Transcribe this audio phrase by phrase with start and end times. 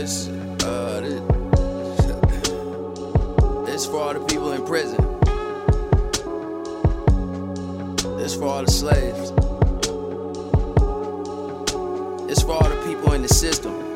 [0.00, 0.28] this,
[0.64, 1.20] uh, this,
[3.66, 4.96] this for all the people in prison.
[8.16, 9.30] This for all the slaves.
[12.30, 13.89] It's for all the people in the system.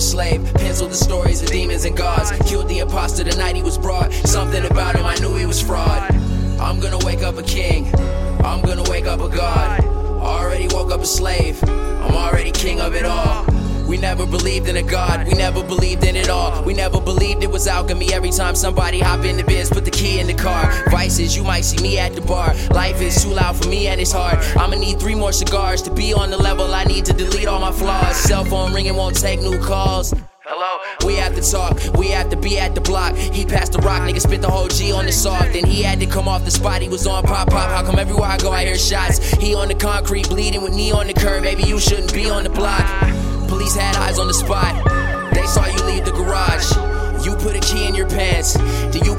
[0.00, 2.30] A slave, penciled the stories of demons and gods.
[2.48, 4.10] Killed the imposter the night he was brought.
[4.24, 6.10] Something about him, I knew he was fraud.
[6.58, 7.86] I'm gonna wake up a king.
[8.42, 9.84] I'm gonna wake up a god.
[9.84, 11.62] Already woke up a slave.
[11.64, 13.44] I'm already king of it all.
[13.86, 16.62] We never believed in a God, we never believed in it all.
[16.64, 19.90] We never believed it was alchemy every time somebody hop in the biz, put the
[19.90, 20.59] key in the car.
[21.10, 22.54] Vices, you might see me at the bar.
[22.70, 24.38] Life is too loud for me and it's hard.
[24.56, 27.58] I'ma need three more cigars to be on the level I need to delete all
[27.58, 28.14] my flaws.
[28.14, 30.14] Cell phone ringing won't take new calls.
[30.44, 30.78] Hello?
[31.04, 33.16] We have to talk, we have to be at the block.
[33.16, 35.54] He passed the rock, nigga spit the whole G on the soft.
[35.54, 37.70] Then he had to come off the spot, he was on pop pop.
[37.70, 39.18] How come everywhere I go I hear shots?
[39.32, 41.42] He on the concrete, bleeding with knee on the curb.
[41.42, 42.86] Maybe you shouldn't be on the block.
[43.48, 44.76] Police had eyes on the spot.
[45.34, 46.70] They saw you leave the garage.
[47.26, 48.54] You put a key in your pants.
[48.54, 49.09] Then you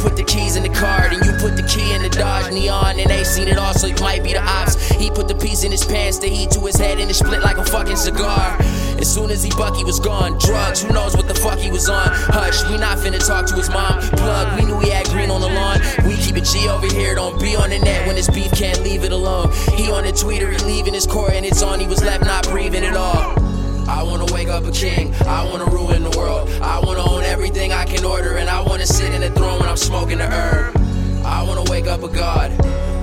[3.31, 4.75] seen it all, so you might be the ops.
[4.91, 7.41] He put the piece in his pants, the heat to his head, and it split
[7.41, 8.57] like a fucking cigar.
[8.99, 10.37] As soon as he buck, he was gone.
[10.37, 12.07] Drugs, who knows what the fuck he was on?
[12.09, 14.02] Hush, we not finna talk to his mom.
[14.19, 15.79] Plug, we knew he had green on the lawn.
[16.05, 18.81] We keep it G over here, don't be on the net when this beef can't
[18.83, 19.52] leave it alone.
[19.75, 21.79] He on the tweeter, he leaving his core, and it's on.
[21.79, 23.33] He was left not breathing at all.
[23.87, 25.13] I wanna wake up a king.
[25.25, 26.49] I wanna ruin the world.
[26.61, 29.69] I wanna own everything I can order, and I wanna sit in the throne when
[29.69, 30.75] I'm smoking the herb.
[31.25, 32.41] I wanna wake up a god.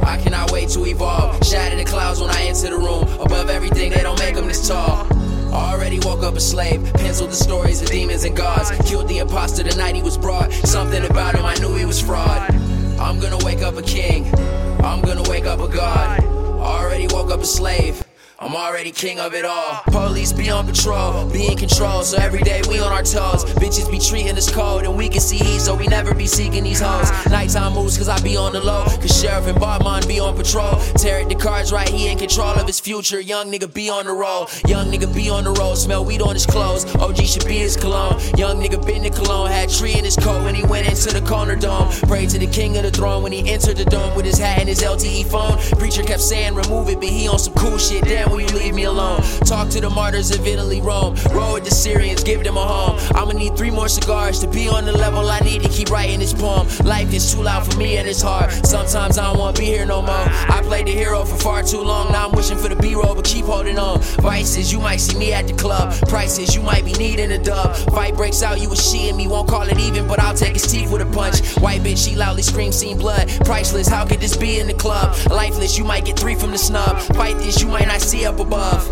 [0.09, 1.45] I cannot wait to evolve.
[1.45, 3.02] Shatter the clouds when I enter the room.
[3.20, 5.07] Above everything, they don't make them this tall.
[5.52, 8.70] Already woke up a slave, penciled the stories of demons and gods.
[8.89, 10.51] Killed the imposter the night he was brought.
[10.64, 12.51] Something about him, I knew he was fraud.
[12.98, 14.35] I'm gonna wake up a king.
[14.83, 16.24] I'm gonna wake up a god.
[16.24, 18.08] Already woke up a slave.
[18.40, 19.82] I'm already king of it all.
[19.86, 23.44] Police be on patrol, be in control, so every day we on our toes.
[23.56, 26.62] Bitches be treating us cold, and we can see heat, so we never be seeking
[26.62, 27.10] these hoes.
[27.26, 30.74] Nighttime moves, cause I be on the low, cause Sheriff and Bartman be on patrol.
[30.94, 33.18] Tarek the cards right, he in control of his future.
[33.18, 36.34] Young nigga be on the roll, young nigga be on the road, smell weed on
[36.34, 36.84] his clothes.
[36.94, 38.20] OG should be his cologne.
[38.36, 41.26] Young nigga been the cologne, had tree in his coat when he went into the
[41.26, 41.90] corner dome.
[42.06, 44.60] Prayed to the king of the throne when he entered the dome with his hat
[44.60, 45.58] and his LTE phone.
[45.76, 48.05] Preacher kept saying, remove it, but he on some cool shit.
[48.05, 49.20] Damn, will you leave me alone?
[49.44, 51.16] Talk to the martyrs of Italy, Rome.
[51.33, 52.98] Roll with the Syrians, give them a home.
[53.14, 56.20] I'ma need three more cigars to be on the level I need to keep writing
[56.20, 56.67] this poem.
[56.84, 58.50] Life is too loud for me and it's hard.
[58.67, 60.27] Sometimes I don't wanna be here no more.
[60.56, 62.12] I played the hero for far too long.
[62.12, 64.00] Now I'm wishing for the B roll, but keep holding on.
[64.22, 65.92] Vices, you might see me at the club.
[66.08, 67.74] Prices, you might be needing a dub.
[67.94, 69.27] Fight breaks out, you a she and me.
[69.27, 71.39] Won't call it even, but I'll his teeth with a punch.
[71.58, 73.29] White bitch, she loudly screams, seen blood.
[73.45, 75.17] Priceless, how could this be in the club?
[75.30, 76.98] Lifeless, you might get three from the snub.
[77.14, 78.83] Fight this, you might not see up above.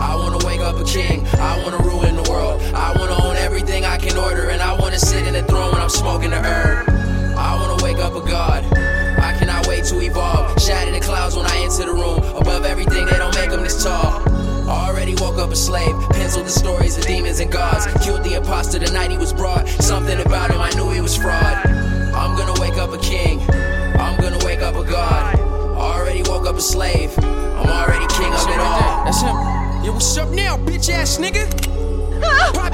[0.00, 1.26] I wanna wake up a king.
[1.38, 2.62] I wanna ruin the world.
[2.74, 5.80] I wanna own everything I can order, and I wanna sit in the throne when
[5.80, 6.88] I'm smoking the herb.
[7.36, 8.64] I wanna wake up a god.
[9.18, 10.60] I cannot wait to evolve.
[10.60, 12.18] Shatter the clouds when I enter the room.
[12.36, 14.22] Above everything, they don't make them this tall.
[14.68, 15.94] Already woke up a slave,
[16.32, 17.86] penciled the stories of demons and gods.
[18.02, 19.68] Killed the imposter the night he was brought.
[19.68, 21.66] Something about him, I knew he was fraud.
[21.66, 23.38] I'm gonna wake up a king.
[24.00, 25.38] I'm gonna wake up a god.
[25.76, 27.12] Already woke up a slave.
[27.18, 29.04] I'm already king of it all.
[29.04, 29.36] That's him.
[29.84, 31.44] Yo, what's up now, bitch ass nigga?
[32.54, 32.72] Pop